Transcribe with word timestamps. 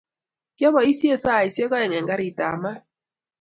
kiapoisien 0.57 1.19
saisiekak 1.25 1.75
ak 1.75 1.77
oeng 1.79 1.93
en 1.99 2.09
garikab 2.09 2.55
maat 2.63 2.81